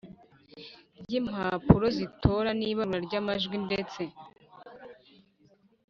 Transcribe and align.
ry 1.01 1.11
impapuro 1.19 1.85
z 1.95 1.97
itora 2.07 2.49
n 2.59 2.61
ibarura 2.69 2.97
ry 3.07 3.13
amajwi 3.21 3.55
ndetse 3.65 4.01